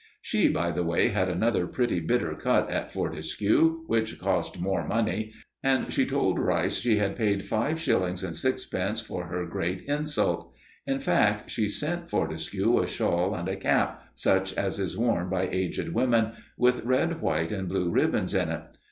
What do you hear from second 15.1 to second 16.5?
by aged women,